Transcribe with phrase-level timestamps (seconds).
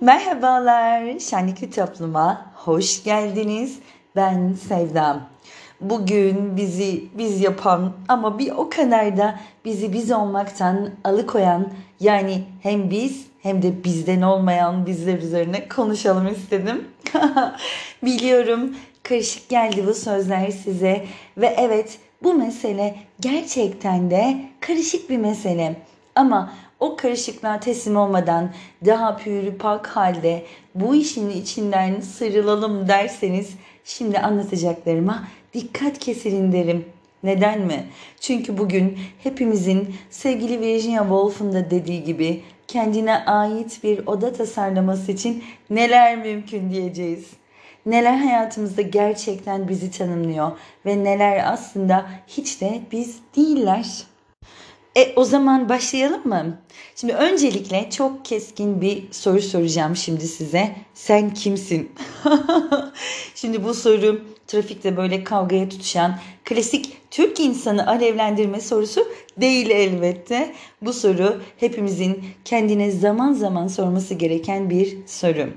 [0.00, 3.78] Merhabalar, Şenlikli Toplum'a hoş geldiniz.
[4.16, 5.28] Ben Sevdam.
[5.80, 12.90] Bugün bizi biz yapan ama bir o kadar da bizi biz olmaktan alıkoyan yani hem
[12.90, 16.88] biz hem de bizden olmayan bizler üzerine konuşalım istedim.
[18.02, 21.06] Biliyorum karışık geldi bu sözler size
[21.36, 25.76] ve evet bu mesele gerçekten de karışık bir mesele.
[26.18, 28.50] Ama o karışıklığa teslim olmadan
[28.86, 30.42] daha pürü pak halde
[30.74, 33.50] bu işin içinden sıyrılalım derseniz
[33.84, 36.84] şimdi anlatacaklarıma dikkat kesilin derim.
[37.22, 37.86] Neden mi?
[38.20, 45.44] Çünkü bugün hepimizin sevgili Virginia Woolf'un da dediği gibi kendine ait bir oda tasarlaması için
[45.70, 47.30] neler mümkün diyeceğiz.
[47.86, 50.52] Neler hayatımızda gerçekten bizi tanımlıyor
[50.86, 54.07] ve neler aslında hiç de biz değiller.
[54.98, 56.58] E o zaman başlayalım mı?
[56.96, 60.76] Şimdi öncelikle çok keskin bir soru soracağım şimdi size.
[60.94, 61.92] Sen kimsin?
[63.34, 69.08] şimdi bu soru trafikte böyle kavgaya tutuşan klasik Türk insanı alevlendirme sorusu
[69.40, 70.54] değil elbette.
[70.82, 75.50] Bu soru hepimizin kendine zaman zaman sorması gereken bir soru.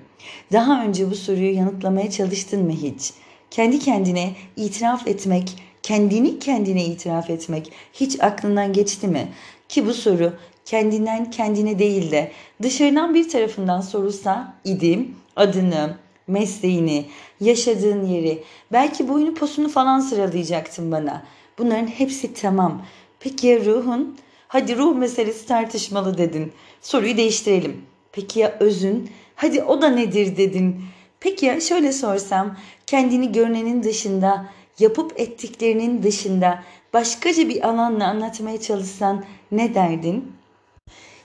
[0.53, 3.13] Daha önce bu soruyu yanıtlamaya çalıştın mı hiç?
[3.51, 9.27] Kendi kendine itiraf etmek, kendini kendine itiraf etmek hiç aklından geçti mi?
[9.69, 10.33] Ki bu soru
[10.65, 17.05] kendinden kendine değil de dışarıdan bir tarafından sorulsa idim adını, mesleğini,
[17.39, 21.23] yaşadığın yeri, belki boyunu posunu falan sıralayacaktın bana.
[21.57, 22.81] Bunların hepsi tamam.
[23.19, 24.17] Peki ya ruhun?
[24.47, 26.51] Hadi ruh meselesi tartışmalı dedin.
[26.81, 27.81] Soruyu değiştirelim.
[28.11, 29.09] Peki ya özün?
[29.35, 30.81] Hadi o da nedir dedin.
[31.19, 32.57] Peki ya şöyle sorsam
[32.88, 34.45] kendini görünenin dışında,
[34.80, 40.31] yapıp ettiklerinin dışında başkaca bir alanla anlatmaya çalışsan ne derdin?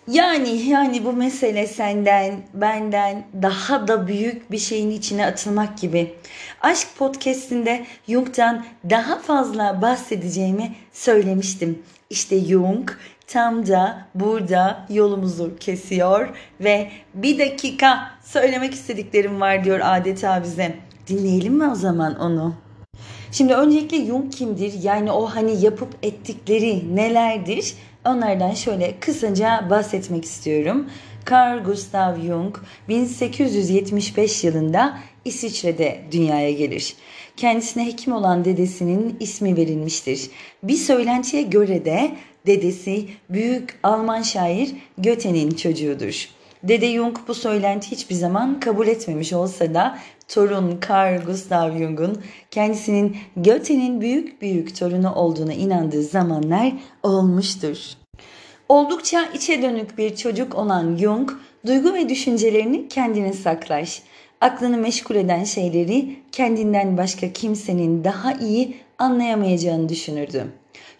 [0.08, 6.14] Yani yani bu mesele senden, benden daha da büyük bir şeyin içine atılmak gibi.
[6.60, 11.82] Aşk podcast'inde Jung'dan daha fazla bahsedeceğimi söylemiştim.
[12.10, 12.90] İşte Jung
[13.26, 16.28] tam da burada yolumuzu kesiyor
[16.60, 20.74] ve bir dakika söylemek istediklerim var diyor adeta bize.
[21.08, 22.65] Dinleyelim mi o zaman onu?
[23.36, 24.72] Şimdi öncelikle Jung kimdir?
[24.82, 27.74] Yani o hani yapıp ettikleri nelerdir?
[28.04, 30.90] Onlardan şöyle kısaca bahsetmek istiyorum.
[31.30, 32.56] Carl Gustav Jung
[32.88, 36.94] 1875 yılında İsviçre'de dünyaya gelir.
[37.36, 40.30] Kendisine hekim olan dedesinin ismi verilmiştir.
[40.62, 42.10] Bir söylentiye göre de
[42.46, 46.28] dedesi büyük Alman şair Goethe'nin çocuğudur.
[46.62, 49.98] Dede Jung bu söylenti hiçbir zaman kabul etmemiş olsa da
[50.28, 56.72] torun Carl Gustav Jung'un kendisinin Goethe'nin büyük büyük torunu olduğuna inandığı zamanlar
[57.02, 57.78] olmuştur.
[58.68, 61.30] Oldukça içe dönük bir çocuk olan Jung,
[61.66, 64.02] duygu ve düşüncelerini kendine saklar.
[64.40, 70.46] Aklını meşgul eden şeyleri kendinden başka kimsenin daha iyi anlayamayacağını düşünürdü.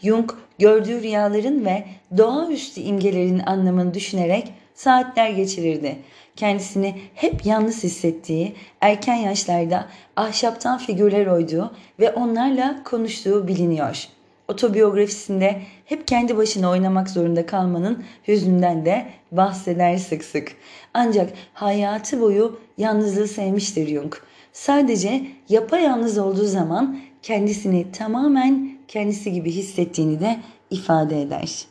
[0.03, 1.85] Jung, gördüğü rüyaların ve
[2.17, 5.97] doğaüstü imgelerin anlamını düşünerek saatler geçirirdi.
[6.37, 9.87] Kendisini hep yalnız hissettiği, erken yaşlarda
[10.17, 14.09] ahşaptan figürler oyduğu ve onlarla konuştuğu biliniyor.
[14.49, 20.57] Otobiyografisinde hep kendi başına oynamak zorunda kalmanın hüznünden de bahseder sık sık.
[20.95, 24.15] Ancak hayatı boyu yalnızlığı sevmiştir Jung.
[24.53, 31.67] Sadece yapayalnız olduğu zaman kendisini tamamen kendisi gibi hissettiğini de ifade eder.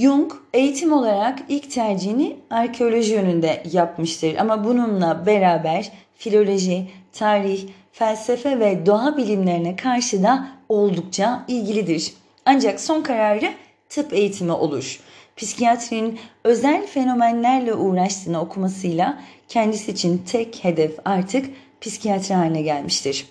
[0.00, 8.86] Jung eğitim olarak ilk tercihini arkeoloji yönünde yapmıştır ama bununla beraber filoloji, tarih, felsefe ve
[8.86, 12.12] doğa bilimlerine karşı da oldukça ilgilidir.
[12.46, 13.52] Ancak son kararı
[13.88, 15.00] tıp eğitimi olur.
[15.36, 21.50] Psikiyatrinin özel fenomenlerle uğraştığını okumasıyla kendisi için tek hedef artık
[21.80, 23.26] psikiyatri haline gelmiştir.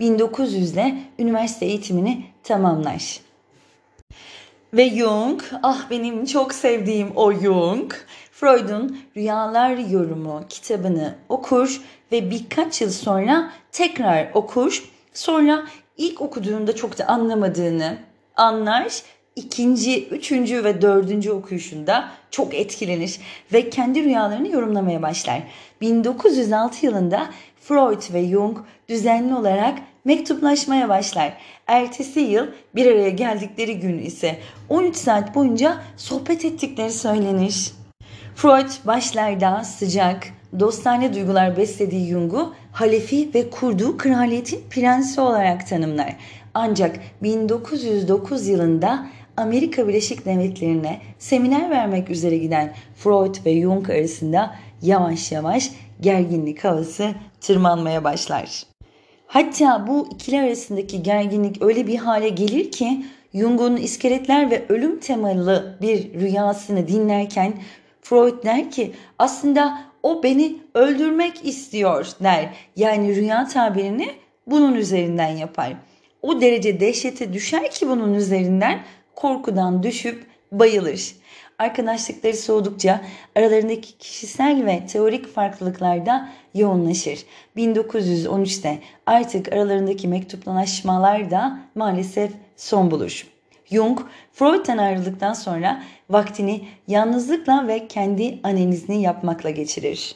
[0.00, 3.31] 1900'de üniversite eğitimini tamamlar.
[4.74, 7.92] Ve Jung, ah benim çok sevdiğim o Jung,
[8.32, 11.82] Freud'un Rüyalar Yorumu kitabını okur
[12.12, 14.84] ve birkaç yıl sonra tekrar okur.
[15.14, 15.64] Sonra
[15.96, 17.98] ilk okuduğunda çok da anlamadığını
[18.36, 19.02] anlar.
[19.36, 23.20] İkinci, üçüncü ve dördüncü okuyuşunda çok etkilenir
[23.52, 25.42] ve kendi rüyalarını yorumlamaya başlar.
[25.80, 27.26] 1906 yılında
[27.60, 28.58] Freud ve Jung
[28.88, 31.32] düzenli olarak mektuplaşmaya başlar.
[31.66, 34.38] Ertesi yıl bir araya geldikleri gün ise
[34.68, 37.72] 13 saat boyunca sohbet ettikleri söylenir.
[38.34, 40.28] Freud başlarda sıcak,
[40.60, 46.16] dostane duygular beslediği Jung'u halefi ve kurduğu kraliyetin prensi olarak tanımlar.
[46.54, 49.06] Ancak 1909 yılında
[49.36, 55.70] Amerika Birleşik Devletleri'ne seminer vermek üzere giden Freud ve Jung arasında yavaş yavaş
[56.00, 58.71] gerginlik havası tırmanmaya başlar.
[59.32, 65.78] Hatta bu ikili arasındaki gerginlik öyle bir hale gelir ki Jung'un iskeletler ve ölüm temalı
[65.82, 67.54] bir rüyasını dinlerken
[68.02, 72.48] Freud der ki aslında o beni öldürmek istiyor der.
[72.76, 74.08] Yani rüya tabirini
[74.46, 75.72] bunun üzerinden yapar.
[76.22, 78.80] O derece dehşete düşer ki bunun üzerinden
[79.14, 81.14] korkudan düşüp bayılır.
[81.62, 83.00] Arkadaşlıkları soğudukça
[83.36, 87.18] aralarındaki kişisel ve teorik farklılıklar da yoğunlaşır.
[87.56, 93.26] 1913'te artık aralarındaki mektuplaşmalar da maalesef son bulur.
[93.72, 94.00] Jung,
[94.32, 100.14] Freud'dan ayrıldıktan sonra vaktini yalnızlıkla ve kendi analizini yapmakla geçirir.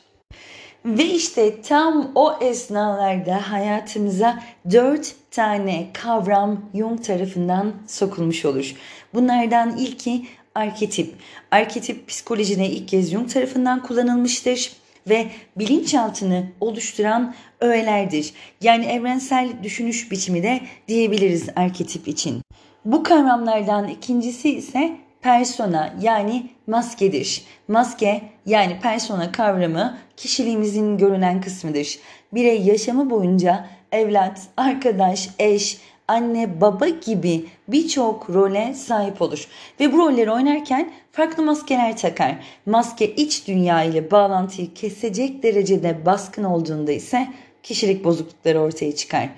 [0.84, 8.74] Ve işte tam o esnalarda hayatımıza dört tane kavram Jung tarafından sokulmuş olur.
[9.14, 10.26] Bunlardan ilki
[10.56, 11.14] arketip.
[11.50, 14.72] Arketip psikolojide ilk kez Jung tarafından kullanılmıştır
[15.08, 15.26] ve
[15.56, 18.32] bilinçaltını oluşturan öğelerdir.
[18.60, 22.42] Yani evrensel düşünüş biçimi de diyebiliriz arketip için.
[22.84, 27.42] Bu kavramlardan ikincisi ise persona yani maskedir.
[27.68, 31.98] Maske yani persona kavramı kişiliğimizin görünen kısmıdır.
[32.34, 39.48] Birey yaşamı boyunca evlat, arkadaş, eş, anne, baba gibi birçok role sahip olur.
[39.80, 42.36] Ve bu rolleri oynarken farklı maskeler takar.
[42.66, 47.28] Maske iç dünya ile bağlantıyı kesecek derecede baskın olduğunda ise
[47.62, 49.28] kişilik bozuklukları ortaya çıkar.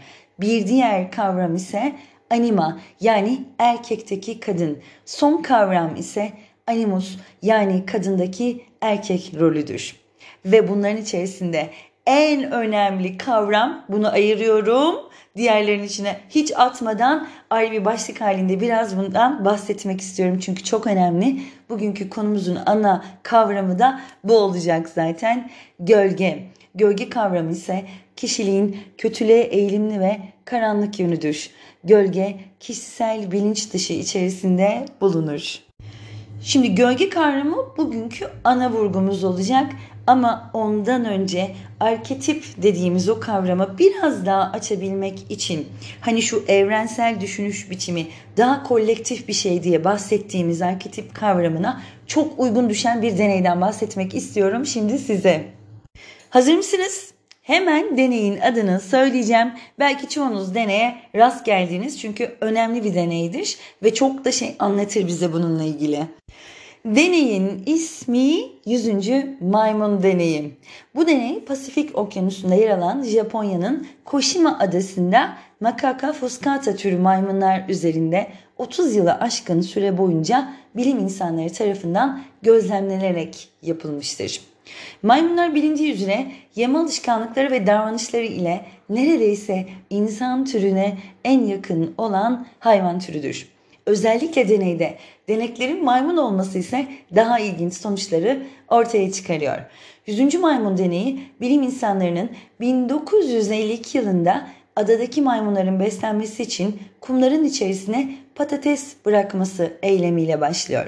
[0.40, 1.92] Bir diğer kavram ise
[2.30, 4.78] anima yani erkekteki kadın.
[5.04, 6.32] Son kavram ise
[6.66, 9.96] animus yani kadındaki erkek rolüdür.
[10.44, 11.70] Ve bunların içerisinde
[12.08, 14.94] en önemli kavram bunu ayırıyorum.
[15.36, 20.38] Diğerlerinin içine hiç atmadan ayrı bir başlık halinde biraz bundan bahsetmek istiyorum.
[20.38, 21.40] Çünkü çok önemli.
[21.68, 25.50] Bugünkü konumuzun ana kavramı da bu olacak zaten.
[25.80, 26.44] Gölge.
[26.74, 27.84] Gölge kavramı ise
[28.16, 31.50] kişiliğin kötülüğe eğilimli ve karanlık yönüdür.
[31.84, 35.58] Gölge kişisel bilinç dışı içerisinde bulunur.
[36.42, 39.66] Şimdi gölge kavramı bugünkü ana vurgumuz olacak
[40.08, 41.50] ama ondan önce
[41.80, 45.68] arketip dediğimiz o kavramı biraz daha açabilmek için
[46.00, 48.06] hani şu evrensel düşünüş biçimi
[48.36, 54.66] daha kolektif bir şey diye bahsettiğimiz arketip kavramına çok uygun düşen bir deneyden bahsetmek istiyorum
[54.66, 55.44] şimdi size.
[56.30, 57.12] Hazır mısınız?
[57.42, 59.52] Hemen deneyin adını söyleyeceğim.
[59.78, 65.32] Belki çoğunuz deneye rast geldiniz çünkü önemli bir deneydir ve çok da şey anlatır bize
[65.32, 66.06] bununla ilgili.
[66.84, 68.34] Deneyin ismi
[68.66, 68.88] 100.
[69.40, 70.54] maymun deneyi.
[70.94, 78.26] Bu deney Pasifik Okyanusu'nda yer alan Japonya'nın Koshima adasında Macaca fuscata türü maymunlar üzerinde
[78.56, 84.40] 30 yılı aşkın süre boyunca bilim insanları tarafından gözlemlenerek yapılmıştır.
[85.02, 92.98] Maymunlar bilindiği üzere yeme alışkanlıkları ve davranışları ile neredeyse insan türüne en yakın olan hayvan
[92.98, 93.57] türüdür.
[93.88, 94.94] Özellikle deneyde
[95.28, 99.58] deneklerin maymun olması ise daha ilginç sonuçları ortaya çıkarıyor.
[100.06, 100.34] 100.
[100.34, 102.30] maymun deneyi bilim insanlarının
[102.60, 110.86] 1952 yılında adadaki maymunların beslenmesi için kumların içerisine patates bırakması eylemiyle başlıyor.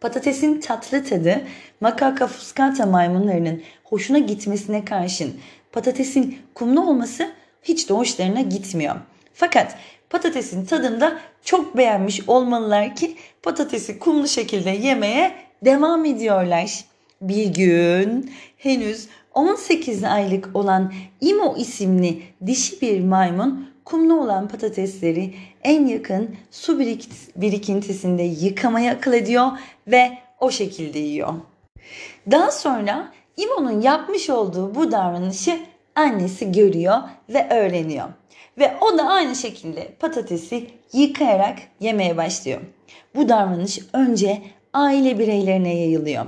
[0.00, 1.40] Patatesin tatlı tadı
[1.80, 5.34] Macaca fuscata maymunlarının hoşuna gitmesine karşın
[5.72, 7.30] patatesin kumlu olması
[7.62, 8.96] hiç de hoşlarına gitmiyor.
[9.34, 9.76] Fakat
[10.10, 15.34] patatesin tadında çok beğenmiş olmalılar ki patatesi kumlu şekilde yemeye
[15.64, 16.84] devam ediyorlar.
[17.20, 25.86] Bir gün henüz 18 aylık olan Imo isimli dişi bir maymun kumlu olan patatesleri en
[25.86, 26.78] yakın su
[27.36, 29.46] birikintisinde yıkamaya akıl ediyor
[29.86, 31.34] ve o şekilde yiyor.
[32.30, 35.58] Daha sonra İmo'nun yapmış olduğu bu davranışı
[35.94, 36.98] annesi görüyor
[37.28, 38.08] ve öğreniyor.
[38.58, 42.60] Ve o da aynı şekilde patatesi yıkayarak yemeye başlıyor.
[43.14, 44.42] Bu davranış önce
[44.72, 46.26] aile bireylerine yayılıyor.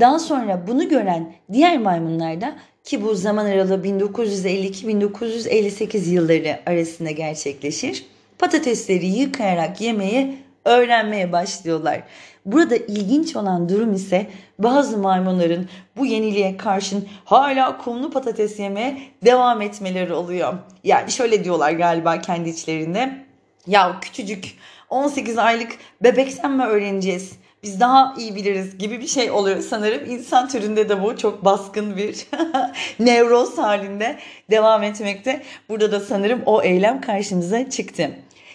[0.00, 8.06] Daha sonra bunu gören diğer maymunlar da ki bu zaman aralığı 1952-1958 yılları arasında gerçekleşir.
[8.38, 12.02] Patatesleri yıkayarak yemeyi öğrenmeye başlıyorlar.
[12.46, 14.26] Burada ilginç olan durum ise
[14.58, 20.54] bazı maymunların bu yeniliğe karşın hala kumlu patates yemeye devam etmeleri oluyor.
[20.84, 23.24] Yani şöyle diyorlar galiba kendi içlerinde.
[23.66, 24.54] Ya küçücük
[24.90, 27.32] 18 aylık bebekten mi öğreneceğiz?
[27.62, 30.10] Biz daha iyi biliriz gibi bir şey oluyor sanırım.
[30.10, 32.26] İnsan türünde de bu çok baskın bir
[32.98, 34.18] nevroz halinde
[34.50, 35.42] devam etmekte.
[35.68, 38.10] Burada da sanırım o eylem karşımıza çıktı.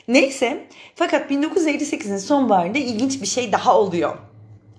[0.09, 4.17] Neyse fakat 1958'in sonbaharında ilginç bir şey daha oluyor.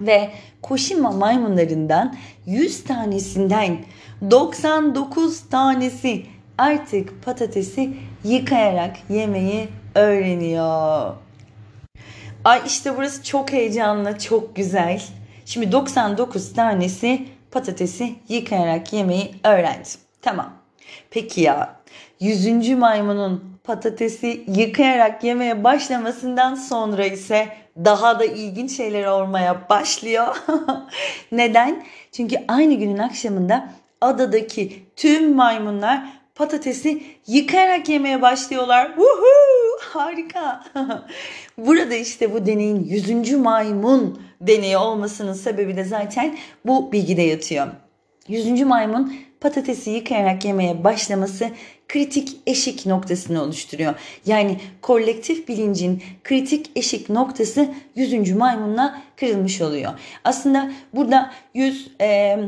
[0.00, 0.30] Ve
[0.62, 3.84] Koşima maymunlarından 100 tanesinden
[4.30, 6.26] 99 tanesi
[6.58, 7.90] artık patatesi
[8.24, 11.14] yıkayarak yemeyi öğreniyor.
[12.44, 15.02] Ay işte burası çok heyecanlı, çok güzel.
[15.44, 19.88] Şimdi 99 tanesi patatesi yıkayarak yemeyi öğrendi.
[20.22, 20.52] Tamam.
[21.10, 21.76] Peki ya
[22.20, 22.68] 100.
[22.68, 30.36] maymunun patatesi yıkayarak yemeye başlamasından sonra ise daha da ilginç şeyler olmaya başlıyor.
[31.32, 31.84] Neden?
[32.12, 38.86] Çünkü aynı günün akşamında adadaki tüm maymunlar patatesi yıkayarak yemeye başlıyorlar.
[38.86, 39.60] Woohoo!
[39.80, 40.64] Harika.
[41.58, 43.32] Burada işte bu deneyin 100.
[43.32, 47.66] maymun deneyi olmasının sebebi de zaten bu bilgide yatıyor.
[48.28, 48.62] 100.
[48.62, 51.50] maymun patatesi yıkayarak yemeye başlaması
[51.88, 53.94] kritik eşik noktasını oluşturuyor.
[54.26, 58.32] Yani kolektif bilincin kritik eşik noktası 100.
[58.32, 59.92] maymunla kırılmış oluyor.
[60.24, 62.38] Aslında burada 100 e,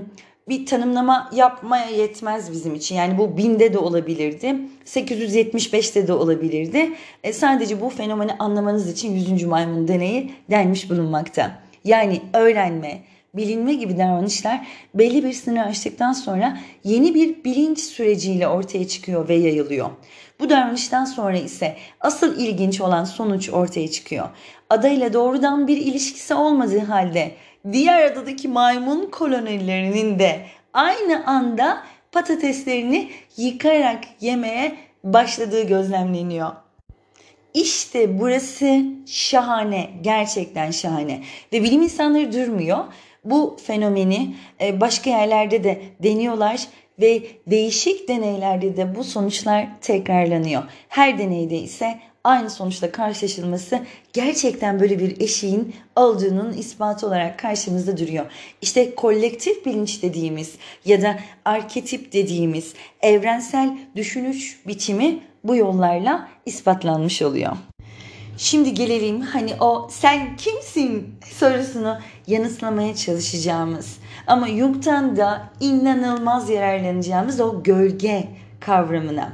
[0.48, 2.94] bir tanımlama yapmaya yetmez bizim için.
[2.94, 4.56] Yani bu binde de olabilirdi.
[4.86, 6.90] 875'te de olabilirdi.
[7.24, 9.44] E, sadece bu fenomeni anlamanız için 100.
[9.44, 11.58] maymun deneyi denmiş bulunmakta.
[11.84, 13.02] Yani öğrenme,
[13.34, 19.34] bilinme gibi davranışlar belli bir sınır aştıktan sonra yeni bir bilinç süreciyle ortaya çıkıyor ve
[19.34, 19.90] yayılıyor.
[20.40, 24.28] Bu davranıştan sonra ise asıl ilginç olan sonuç ortaya çıkıyor.
[24.70, 27.32] Adayla doğrudan bir ilişkisi olmadığı halde
[27.72, 36.52] diğer adadaki maymun kolonilerinin de aynı anda patateslerini yıkarak yemeye başladığı gözlemleniyor.
[37.54, 41.22] İşte burası şahane, gerçekten şahane
[41.52, 42.84] ve bilim insanları durmuyor.
[43.24, 46.68] Bu fenomeni e, başka yerlerde de deniyorlar
[47.00, 50.62] ve değişik deneylerde de bu sonuçlar tekrarlanıyor.
[50.88, 53.80] Her deneyde ise aynı sonuçla karşılaşılması
[54.12, 58.26] gerçekten böyle bir eşiğin olduğunun ispatı olarak karşımızda duruyor.
[58.62, 67.52] İşte kolektif bilinç dediğimiz ya da arketip dediğimiz evrensel düşünüş biçimi bu yollarla ispatlanmış oluyor.
[68.36, 77.62] Şimdi gelelim hani o sen kimsin sorusunu yanıtlamaya çalışacağımız ama Jung'tan da inanılmaz yararlanacağımız o
[77.62, 78.28] gölge
[78.60, 79.32] kavramına.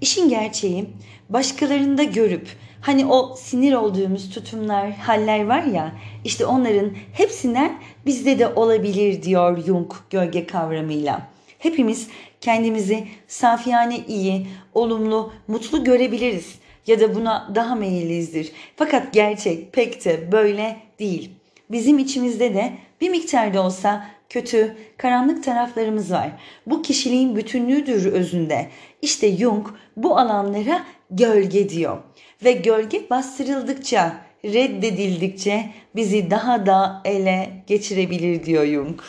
[0.00, 0.90] İşin gerçeği
[1.28, 2.48] başkalarında görüp
[2.80, 5.92] hani o sinir olduğumuz tutumlar, haller var ya
[6.24, 11.22] işte onların hepsinden bizde de olabilir diyor Jung gölge kavramıyla.
[11.58, 12.08] Hepimiz
[12.40, 18.52] kendimizi safiyane iyi, olumlu, mutlu görebiliriz ya da buna daha meyilliyizdir.
[18.76, 21.30] Fakat gerçek pek de böyle değil.
[21.70, 26.30] Bizim içimizde de bir miktarda olsa kötü, karanlık taraflarımız var.
[26.66, 28.68] Bu kişiliğin bütünlüğüdür özünde.
[29.02, 31.98] İşte Jung bu alanlara gölge diyor.
[32.44, 39.00] Ve gölge bastırıldıkça, reddedildikçe bizi daha da ele geçirebilir diyor Jung.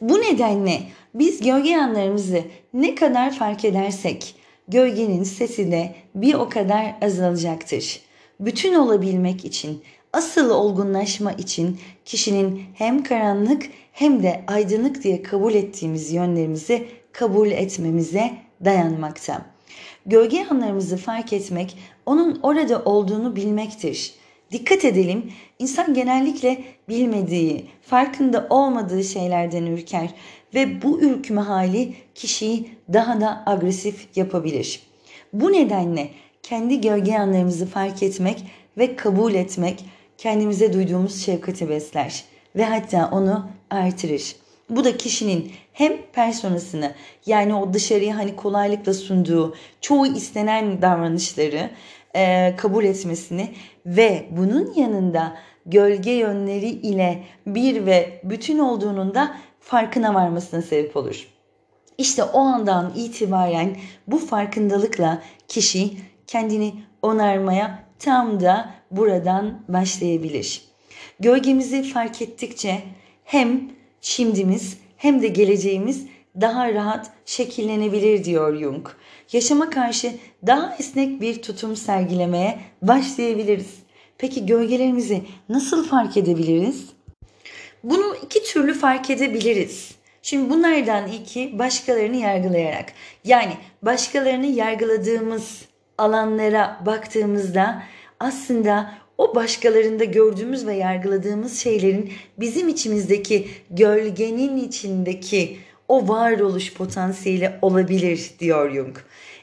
[0.00, 0.80] Bu nedenle
[1.14, 2.42] biz gölge yanlarımızı
[2.74, 4.34] ne kadar fark edersek
[4.70, 8.00] gölgenin sesi de bir o kadar azalacaktır.
[8.40, 13.62] Bütün olabilmek için, asıl olgunlaşma için kişinin hem karanlık
[13.92, 18.32] hem de aydınlık diye kabul ettiğimiz yönlerimizi kabul etmemize
[18.64, 19.46] dayanmakta.
[20.06, 24.14] Gölge yanlarımızı fark etmek, onun orada olduğunu bilmektir.
[24.52, 30.14] Dikkat edelim, insan genellikle bilmediği, farkında olmadığı şeylerden ürker
[30.54, 34.82] ve bu ürkme hali kişiyi daha da agresif yapabilir.
[35.32, 36.10] Bu nedenle
[36.42, 38.44] kendi gölge yanlarımızı fark etmek
[38.78, 39.84] ve kabul etmek
[40.18, 42.24] kendimize duyduğumuz şefkati besler
[42.56, 44.36] ve hatta onu artırır.
[44.70, 46.94] Bu da kişinin hem personasını
[47.26, 51.70] yani o dışarıya hani kolaylıkla sunduğu çoğu istenen davranışları
[52.16, 53.48] e, kabul etmesini
[53.86, 61.26] ve bunun yanında gölge yönleri ile bir ve bütün olduğunun da farkına varmasına sebep olur.
[62.00, 63.76] İşte o andan itibaren
[64.06, 65.90] bu farkındalıkla kişi
[66.26, 70.62] kendini onarmaya tam da buradan başlayabilir.
[71.20, 72.82] Gölgemizi fark ettikçe
[73.24, 76.06] hem şimdimiz hem de geleceğimiz
[76.40, 78.88] daha rahat şekillenebilir diyor Jung.
[79.32, 80.12] Yaşama karşı
[80.46, 83.74] daha esnek bir tutum sergilemeye başlayabiliriz.
[84.18, 86.86] Peki gölgelerimizi nasıl fark edebiliriz?
[87.84, 89.99] Bunu iki türlü fark edebiliriz.
[90.22, 92.92] Şimdi bunlardan ilki başkalarını yargılayarak.
[93.24, 95.64] Yani başkalarını yargıladığımız
[95.98, 97.82] alanlara baktığımızda
[98.20, 105.58] aslında o başkalarında gördüğümüz ve yargıladığımız şeylerin bizim içimizdeki gölgenin içindeki
[105.88, 108.96] o varoluş potansiyeli olabilir diyor Jung.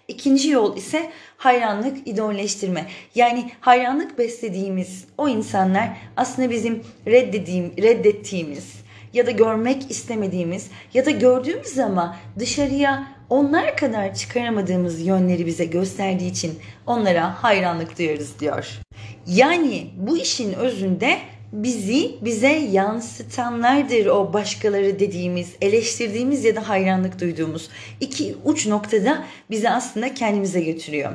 [0.08, 2.86] İkinci yol ise hayranlık, idolleştirme.
[3.16, 8.74] Yani hayranlık beslediğimiz o insanlar aslında bizim reddediğim, reddettiğimiz
[9.14, 16.32] ya da görmek istemediğimiz ya da gördüğümüz ama dışarıya onlar kadar çıkaramadığımız yönleri bize gösterdiği
[16.32, 18.80] için onlara hayranlık duyarız diyor.
[19.28, 21.18] Yani bu işin özünde
[21.52, 27.70] bizi bize yansıtanlardır o başkaları dediğimiz, eleştirdiğimiz ya da hayranlık duyduğumuz
[28.02, 31.12] iki uç noktada bizi aslında kendimize götürüyor.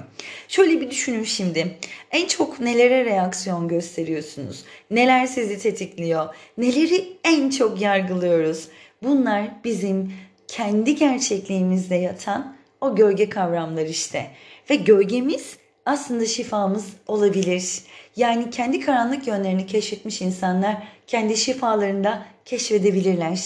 [0.49, 1.77] Şöyle bir düşünün şimdi.
[2.11, 4.65] En çok nelere reaksiyon gösteriyorsunuz?
[4.91, 6.35] Neler sizi tetikliyor?
[6.59, 8.69] Neleri en çok yargılıyoruz?
[9.03, 10.13] Bunlar bizim
[10.49, 14.31] kendi gerçekliğimizde yatan o gölge kavramlar işte.
[14.71, 17.83] Ve gölgemiz aslında şifamız olabilir.
[18.17, 23.41] Yani kendi karanlık yönlerini keşfetmiş insanlar kendi şifalarında keşfedebilirler.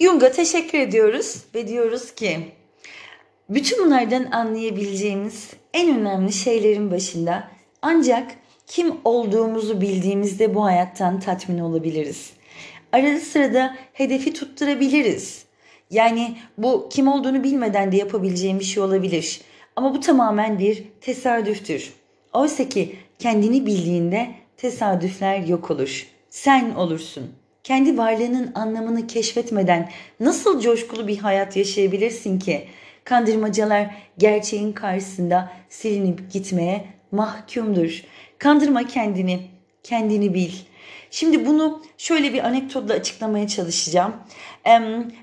[0.00, 2.38] Jung'a teşekkür ediyoruz ve diyoruz ki
[3.48, 7.48] bütün bunlardan anlayabileceğimiz en önemli şeylerin başında
[7.82, 8.32] ancak
[8.66, 12.30] kim olduğumuzu bildiğimizde bu hayattan tatmin olabiliriz.
[12.92, 15.44] Arada sırada hedefi tutturabiliriz.
[15.90, 19.40] Yani bu kim olduğunu bilmeden de yapabileceğim bir şey olabilir.
[19.76, 21.92] Ama bu tamamen bir tesadüftür.
[22.32, 26.06] Oysa ki kendini bildiğinde tesadüfler yok olur.
[26.30, 27.32] Sen olursun.
[27.64, 32.68] Kendi varlığının anlamını keşfetmeden nasıl coşkulu bir hayat yaşayabilirsin ki?
[33.04, 38.04] Kandırmacalar gerçeğin karşısında silinip gitmeye mahkumdur.
[38.38, 39.40] Kandırma kendini,
[39.82, 40.52] kendini bil.
[41.10, 44.12] Şimdi bunu şöyle bir anekdotla açıklamaya çalışacağım.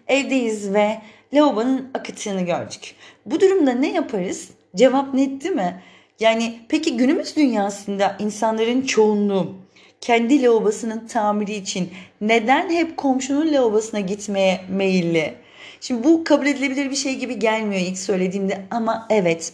[0.07, 1.01] Evdeyiz ve
[1.33, 2.95] lavabonun akıtığını gördük.
[3.25, 4.49] Bu durumda ne yaparız?
[4.75, 5.81] Cevap net değil mi?
[6.19, 9.55] Yani peki günümüz dünyasında insanların çoğunluğu
[10.01, 11.89] kendi lavabosunun tamiri için
[12.21, 15.35] neden hep komşunun lavabosuna gitmeye meyilli?
[15.81, 19.53] Şimdi bu kabul edilebilir bir şey gibi gelmiyor ilk söylediğimde ama evet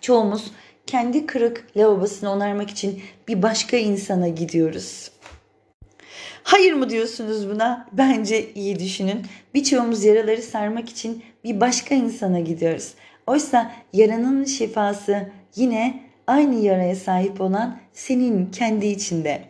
[0.00, 0.52] çoğumuz
[0.86, 5.10] kendi kırık lavabosunu onarmak için bir başka insana gidiyoruz.
[6.42, 7.88] Hayır mı diyorsunuz buna?
[7.92, 9.22] Bence iyi düşünün.
[9.54, 12.94] Birçoğumuz yaraları sarmak için bir başka insana gidiyoruz.
[13.26, 19.42] Oysa yaranın şifası yine aynı yaraya sahip olan senin kendi içinde.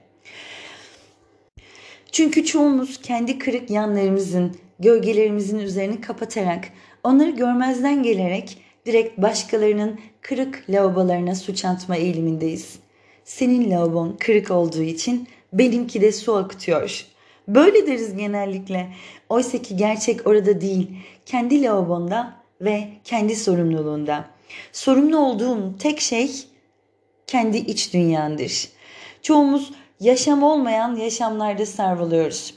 [2.12, 6.68] Çünkü çoğumuz kendi kırık yanlarımızın, gölgelerimizin üzerini kapatarak,
[7.04, 12.78] onları görmezden gelerek direkt başkalarının kırık lavabolarına suç atma eğilimindeyiz.
[13.24, 17.06] Senin lavabon kırık olduğu için benimki de su akıtıyor.
[17.48, 18.92] Böyle deriz genellikle.
[19.28, 20.90] Oysa ki gerçek orada değil.
[21.26, 24.24] Kendi lavabonda ve kendi sorumluluğunda.
[24.72, 26.30] Sorumlu olduğun tek şey
[27.26, 28.68] kendi iç dünyandır.
[29.22, 32.54] Çoğumuz yaşam olmayan yaşamlarda savruluyoruz.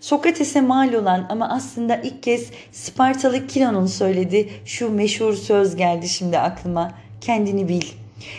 [0.00, 6.38] Sokrates'e mal olan ama aslında ilk kez Spartalı Kilon'un söylediği şu meşhur söz geldi şimdi
[6.38, 6.92] aklıma.
[7.20, 7.82] Kendini bil.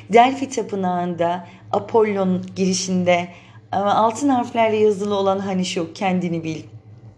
[0.09, 3.27] Delphi Tapınağı'nda Apollon girişinde
[3.75, 6.61] altın harflerle yazılı olan hani şu kendini bil.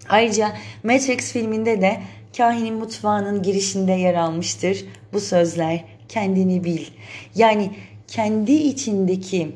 [0.10, 0.52] Ayrıca
[0.84, 2.02] Matrix filminde de
[2.38, 5.84] kahinin mutfağının girişinde yer almıştır bu sözler.
[6.10, 6.86] Kendini bil.
[7.36, 7.72] Yani
[8.08, 9.52] kendi içindeki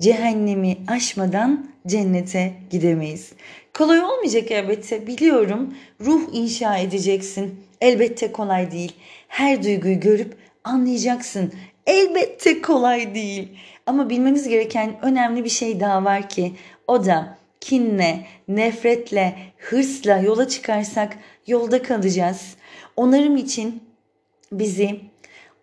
[0.00, 3.32] cehennemi aşmadan cennete gidemeyiz.
[3.74, 5.74] Kolay olmayacak elbette biliyorum.
[6.00, 7.60] Ruh inşa edeceksin.
[7.80, 8.92] Elbette kolay değil.
[9.28, 11.52] Her duyguyu görüp anlayacaksın.
[11.86, 13.48] Elbette kolay değil.
[13.86, 16.52] Ama bilmemiz gereken önemli bir şey daha var ki
[16.86, 22.56] o da kinle, nefretle, hırsla yola çıkarsak yolda kalacağız.
[22.96, 23.82] Onarım için
[24.52, 25.00] bizi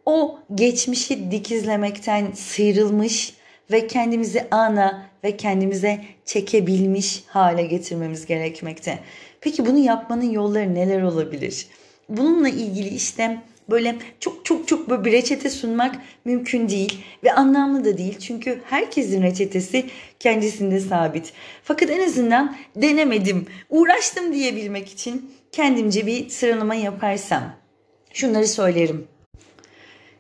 [0.06, 3.34] o geçmişi dikizlemekten sıyrılmış
[3.72, 9.00] ve kendimizi ana ve kendimize çekebilmiş hale getirmemiz gerekmekte.
[9.42, 11.68] Peki bunu yapmanın yolları neler olabilir?
[12.10, 15.95] Bununla ilgili işte böyle çok çok çok böyle bir reçete sunmak
[16.26, 18.19] mümkün değil ve anlamlı da değil.
[18.19, 19.86] Çünkü herkesin reçetesi
[20.19, 21.34] kendisinde sabit.
[21.63, 27.43] Fakat en azından denemedim, uğraştım diyebilmek için kendimce bir sıralama yaparsam
[28.13, 29.08] şunları söylerim.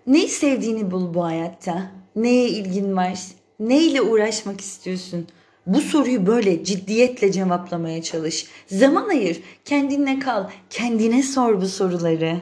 [0.07, 1.91] Neyi sevdiğini bul bu hayatta.
[2.15, 3.19] Neye ilgin var?
[3.59, 5.27] Neyle uğraşmak istiyorsun?
[5.67, 8.45] Bu soruyu böyle ciddiyetle cevaplamaya çalış.
[8.67, 12.41] Zaman ayır, kendinle kal, kendine sor bu soruları.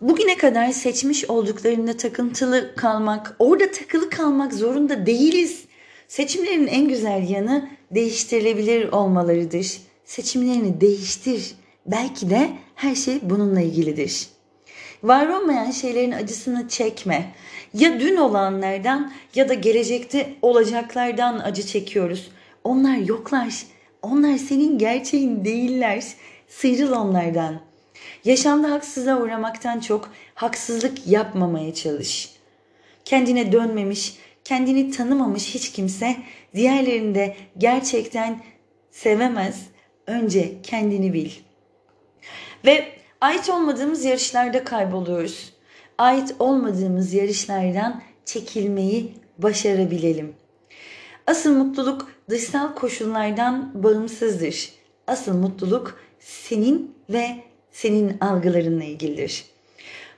[0.00, 5.64] Bugüne kadar seçmiş olduklarında takıntılı kalmak, orada takılı kalmak zorunda değiliz.
[6.08, 9.78] Seçimlerin en güzel yanı değiştirilebilir olmalarıdır.
[10.04, 11.54] Seçimlerini değiştir.
[11.86, 14.26] Belki de her şey bununla ilgilidir.
[15.02, 17.34] Var olmayan şeylerin acısını çekme.
[17.74, 22.30] Ya dün olanlardan ya da gelecekte olacaklardan acı çekiyoruz.
[22.64, 23.62] Onlar yoklar.
[24.02, 26.04] Onlar senin gerçeğin değiller.
[26.48, 27.65] Sıyrıl onlardan.
[28.24, 32.30] Yaşamda haksızlığa uğramaktan çok haksızlık yapmamaya çalış.
[33.04, 36.16] Kendine dönmemiş, kendini tanımamış hiç kimse
[36.54, 38.42] diğerlerini de gerçekten
[38.90, 39.66] sevemez.
[40.06, 41.30] Önce kendini bil.
[42.64, 42.88] Ve
[43.20, 45.52] ait olmadığımız yarışlarda kayboluyoruz.
[45.98, 50.34] Ait olmadığımız yarışlardan çekilmeyi başarabilelim.
[51.26, 54.72] Asıl mutluluk dışsal koşullardan bağımsızdır.
[55.06, 57.36] Asıl mutluluk senin ve
[57.76, 59.44] senin algılarınla ilgilidir.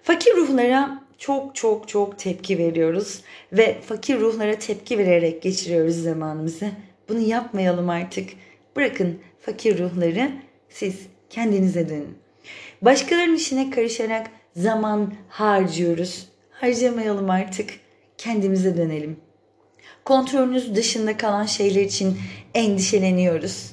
[0.03, 3.21] Fakir ruhlara çok çok çok tepki veriyoruz
[3.53, 6.71] ve fakir ruhlara tepki vererek geçiriyoruz zamanımızı.
[7.09, 8.31] Bunu yapmayalım artık.
[8.77, 10.31] Bırakın fakir ruhları
[10.69, 10.95] siz
[11.31, 12.19] kendinize dönün.
[12.83, 16.29] Başkalarının işine karışarak zaman harcıyoruz.
[16.51, 17.71] Harcamayalım artık.
[18.19, 19.17] Kendimize dönelim.
[20.05, 22.19] Kontrolünüz dışında kalan şeyler için
[22.55, 23.73] endişeleniyoruz.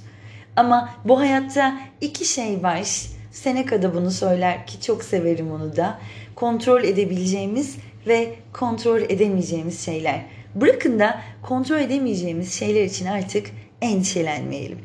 [0.56, 3.14] Ama bu hayatta iki şey var.
[3.36, 6.00] Seneca da bunu söyler ki çok severim onu da.
[6.36, 7.76] Kontrol edebileceğimiz
[8.08, 10.21] ve kontrol edemeyeceğimiz şeyler.
[10.56, 13.48] Bırakın da kontrol edemeyeceğimiz şeyler için artık
[13.82, 14.80] endişelenmeyelim.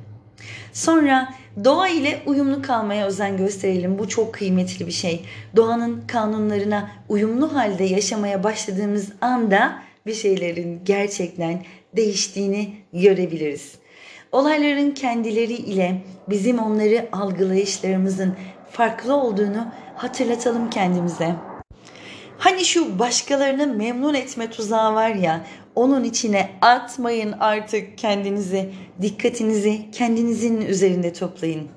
[0.72, 1.34] Sonra
[1.64, 3.98] doğa ile uyumlu kalmaya özen gösterelim.
[3.98, 5.24] Bu çok kıymetli bir şey.
[5.56, 11.62] Doğanın kanunlarına uyumlu halde yaşamaya başladığımız anda bir şeylerin gerçekten
[11.96, 13.79] değiştiğini görebiliriz.
[14.32, 18.36] Olayların kendileri ile bizim onları algılayışlarımızın
[18.70, 19.66] farklı olduğunu
[19.96, 21.34] hatırlatalım kendimize.
[22.38, 28.72] Hani şu başkalarını memnun etme tuzağı var ya onun içine atmayın artık kendinizi.
[29.02, 31.68] Dikkatinizi kendinizin üzerinde toplayın.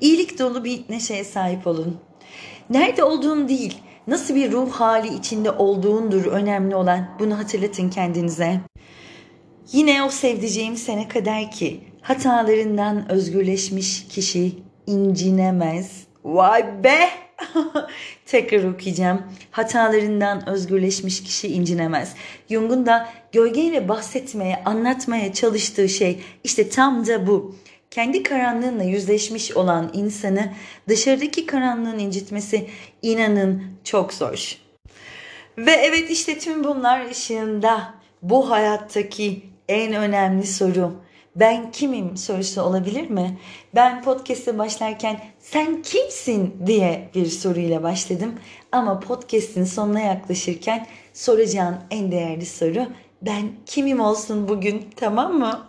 [0.00, 1.96] İyilik dolu bir neşeye sahip olun.
[2.70, 7.08] Nerede olduğun değil, nasıl bir ruh hali içinde olduğundur önemli olan.
[7.18, 8.60] Bunu hatırlatın kendinize.
[9.72, 14.52] Yine o sevdiceğim sene kadar ki hatalarından özgürleşmiş kişi
[14.86, 16.06] incinemez.
[16.24, 17.08] Vay be!
[18.26, 19.22] Tekrar okuyacağım.
[19.50, 22.14] Hatalarından özgürleşmiş kişi incinemez.
[22.50, 27.56] Jung'un da gölgeyle bahsetmeye, anlatmaya çalıştığı şey işte tam da bu.
[27.90, 30.52] Kendi karanlığınla yüzleşmiş olan insanı
[30.88, 32.66] dışarıdaki karanlığın incitmesi
[33.02, 34.58] inanın çok zor.
[35.58, 40.92] Ve evet işte tüm bunlar ışığında bu hayattaki en önemli soru
[41.36, 43.38] ben kimim sorusu olabilir mi?
[43.74, 48.34] Ben podcast'e başlarken sen kimsin diye bir soruyla başladım.
[48.72, 52.86] Ama podcast'in sonuna yaklaşırken soracağın en değerli soru
[53.22, 55.60] ben kimim olsun bugün tamam mı?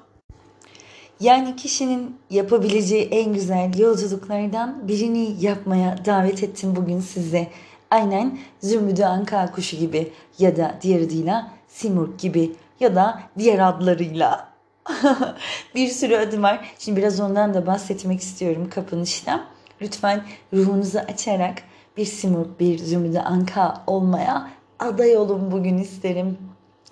[1.19, 7.47] Yani kişinin yapabileceği en güzel yolculuklardan birini yapmaya davet ettim bugün size.
[7.91, 14.49] Aynen Zümrüdü Anka kuşu gibi ya da diğer adıyla Simurg gibi ya da diğer adlarıyla
[15.75, 16.73] bir sürü adım var.
[16.79, 19.43] Şimdi biraz ondan da bahsetmek istiyorum kapanışta.
[19.81, 21.63] Lütfen ruhunuzu açarak
[21.97, 26.37] bir Simurg, bir Zümrüdü Anka olmaya aday olun bugün isterim.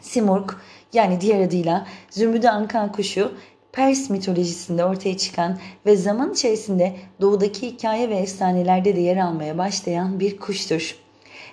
[0.01, 0.51] Simurg
[0.93, 3.31] yani diğer adıyla Zümrüdü Anka kuşu
[3.71, 10.19] Pers mitolojisinde ortaya çıkan ve zaman içerisinde doğudaki hikaye ve efsanelerde de yer almaya başlayan
[10.19, 11.04] bir kuştur.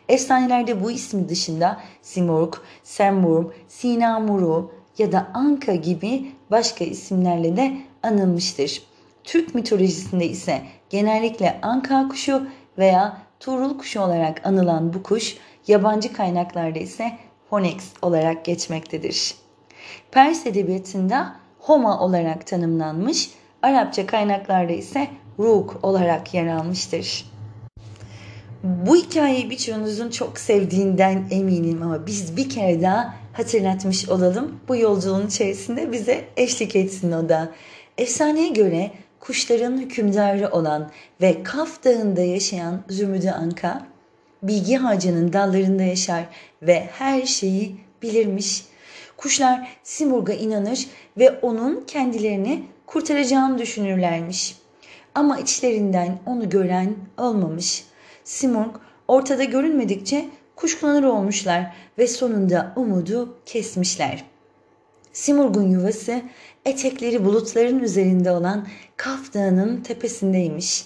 [0.09, 8.83] Efsanelerde bu ismi dışında Simurg, Semurg, Sinamuru, ya da Anka gibi başka isimlerle de anılmıştır.
[9.25, 12.47] Türk mitolojisinde ise genellikle Anka kuşu
[12.79, 15.37] veya Tuğrul kuşu olarak anılan bu kuş
[15.67, 17.13] yabancı kaynaklarda ise
[17.51, 19.35] Honex olarak geçmektedir.
[20.11, 23.31] Pers edebiyatında Homa olarak tanımlanmış,
[23.63, 27.32] Arapça kaynaklarda ise Ruk olarak yer almıştır.
[28.63, 34.61] Bu hikayeyi birçoğunuzun çok sevdiğinden eminim ama biz bir kere daha hatırlatmış olalım.
[34.69, 37.53] Bu yolculuğun içerisinde bize eşlik etsin o da.
[37.99, 43.87] Efsaneye göre kuşların hükümdarı olan ve Kaf Dağı'nda yaşayan Zümrüdü Anka,
[44.43, 46.25] bilgi ağacının dallarında yaşar
[46.63, 48.65] ve her şeyi bilirmiş.
[49.17, 50.87] Kuşlar Simurg'a inanır
[51.19, 54.57] ve onun kendilerini kurtaracağını düşünürlermiş.
[55.15, 57.92] Ama içlerinden onu gören olmamış.
[58.25, 58.75] Simurg
[59.09, 64.25] ortada görünmedikçe kuşkulanır olmuşlar ve sonunda umudu kesmişler.
[65.13, 66.23] Simurg'un yuvası
[66.65, 70.85] etekleri bulutların üzerinde olan Kaf Dağı'nın tepesindeymiş.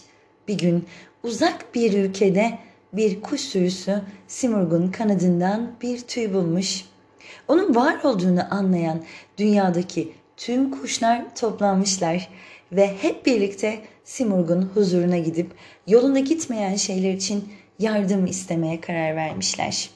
[0.49, 0.87] Bir gün
[1.23, 2.59] uzak bir ülkede
[2.93, 6.85] bir kuş sürüsü Simurg'un kanadından bir tüy bulmuş.
[7.49, 9.03] Onun var olduğunu anlayan
[9.39, 12.29] dünyadaki tüm kuşlar toplanmışlar
[12.73, 15.51] ve hep birlikte Simurg'un huzuruna gidip
[15.87, 17.49] yolunda gitmeyen şeyler için
[17.79, 19.91] yardım istemeye karar vermişler.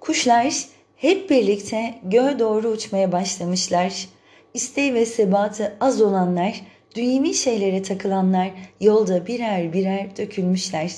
[0.00, 0.54] Kuşlar
[0.96, 4.08] hep birlikte göğe doğru uçmaya başlamışlar.
[4.54, 6.60] İsteği ve sebatı az olanlar
[6.94, 8.50] Dünyevi şeylere takılanlar
[8.80, 10.92] yolda birer birer dökülmüşler.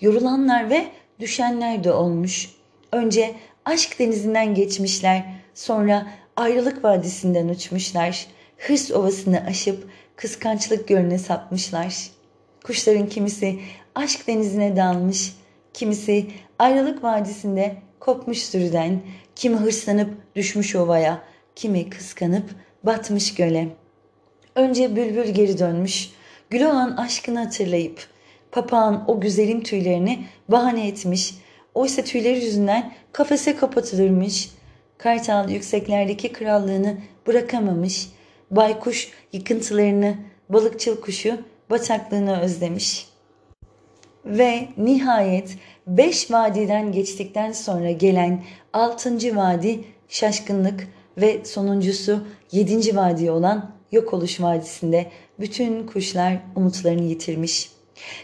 [0.00, 0.84] Yorulanlar ve
[1.20, 2.50] düşenler de olmuş.
[2.92, 8.26] Önce aşk denizinden geçmişler, sonra ayrılık vadisinden uçmuşlar.
[8.66, 12.10] Hırs ovasını aşıp kıskançlık gölüne sapmışlar.
[12.64, 13.58] Kuşların kimisi
[13.94, 15.36] aşk denizine dalmış,
[15.74, 16.26] kimisi
[16.58, 19.00] ayrılık vadisinde kopmuş sürüden,
[19.36, 21.22] kimi hırslanıp düşmüş ovaya,
[21.56, 22.44] kimi kıskanıp
[22.84, 23.68] batmış göle.
[24.54, 26.10] Önce bülbül geri dönmüş,
[26.50, 28.06] gül olan aşkını hatırlayıp,
[28.52, 31.34] papağan o güzelim tüylerini bahane etmiş,
[31.74, 34.50] oysa tüyleri yüzünden kafese kapatılırmış,
[34.98, 36.96] kartal yükseklerdeki krallığını
[37.26, 38.08] bırakamamış,
[38.52, 40.16] baykuş yıkıntılarını,
[40.48, 41.38] balıkçıl kuşu
[41.70, 43.08] bataklığını özlemiş.
[44.24, 50.88] Ve nihayet beş vadiden geçtikten sonra gelen altıncı vadi şaşkınlık
[51.18, 55.06] ve sonuncusu yedinci vadi olan yok oluş vadisinde
[55.40, 57.70] bütün kuşlar umutlarını yitirmiş.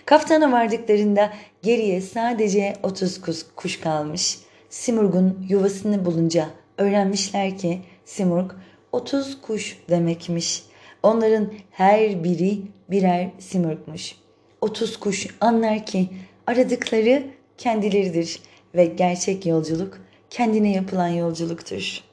[0.04, 3.20] Kaftana vardıklarında geriye sadece 30
[3.56, 4.38] kuş kalmış.
[4.70, 8.50] Simurg'un yuvasını bulunca öğrenmişler ki Simurg
[8.92, 10.62] 30 kuş demekmiş.
[11.02, 12.58] Onların her biri
[12.90, 14.14] birer simurgmuş.
[14.60, 16.08] 30 kuş anlar ki
[16.46, 17.22] aradıkları
[17.58, 18.40] kendileridir
[18.74, 19.98] ve gerçek yolculuk
[20.30, 22.04] kendine yapılan yolculuktur.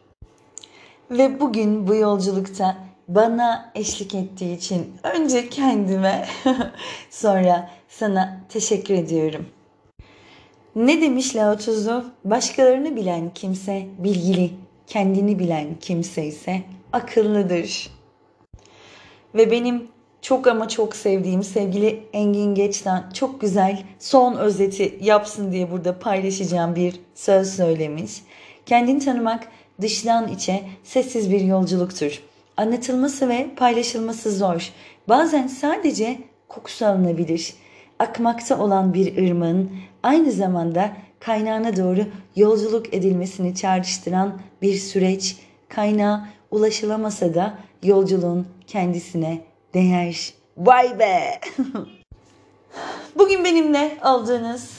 [1.12, 6.26] Ve bugün bu yolculukta bana eşlik ettiği için önce kendime
[7.10, 9.46] sonra sana teşekkür ediyorum.
[10.76, 12.06] Ne demiş Lao Tzu?
[12.26, 14.52] Başkalarını bilen kimse bilgili,
[14.88, 16.62] kendini bilen kimse ise
[16.94, 17.90] akıllıdır.
[19.36, 19.88] Ve benim
[20.22, 26.76] çok ama çok sevdiğim sevgili Engin Geç'ten çok güzel son özeti yapsın diye burada paylaşacağım
[26.76, 28.12] bir söz söylemiş.
[28.66, 29.48] Kendini tanımak
[29.82, 32.22] dıştan içe sessiz bir yolculuktur.
[32.58, 34.72] Anlatılması ve paylaşılması zor.
[35.10, 36.18] Bazen sadece
[36.48, 37.54] kokusu alınabilir.
[38.00, 39.72] Akmakta olan bir ırmağın
[40.04, 45.38] aynı zamanda kaynağına doğru yolculuk edilmesini çağrıştıran bir süreç,
[45.70, 49.42] kaynağa ulaşılamasa da yolculuğun kendisine
[49.74, 50.34] değer.
[50.58, 51.40] Vay be!
[53.16, 54.70] Bugün benimle olduğunuz,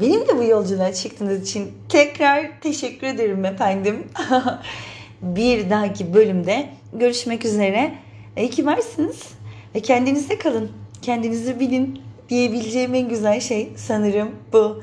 [0.00, 4.06] benimle bu yolculuğa çıktığınız için tekrar teşekkür ederim efendim.
[5.22, 7.94] bir dahaki bölümde görüşmek üzere.
[8.36, 9.22] İyi ki varsınız.
[9.74, 10.70] Ve kendinizde kalın.
[11.02, 14.82] Kendinizi bilin diyebileceğim en güzel şey sanırım bu.